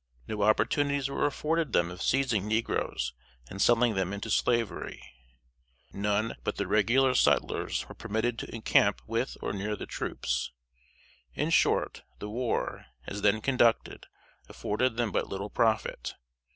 No 0.27 0.41
opportunities 0.41 1.09
were 1.09 1.27
afforded 1.27 1.73
them 1.73 1.91
of 1.91 2.01
seizing 2.01 2.47
negroes 2.47 3.13
and 3.51 3.61
selling 3.61 3.93
them 3.93 4.13
into 4.13 4.31
slavery; 4.31 4.99
none 5.93 6.33
but 6.43 6.55
the 6.55 6.65
regular 6.65 7.13
sutlers 7.13 7.87
were 7.87 7.93
permitted 7.93 8.39
to 8.39 8.51
encamp 8.55 9.03
with 9.05 9.37
or 9.43 9.53
near 9.53 9.75
the 9.75 9.85
troops; 9.85 10.51
in 11.35 11.51
short, 11.51 12.01
the 12.17 12.29
war, 12.31 12.87
as 13.05 13.21
then 13.21 13.41
conducted, 13.41 14.07
afforded 14.49 14.97
them 14.97 15.11
but 15.11 15.29
little 15.29 15.51
profit. 15.51 16.15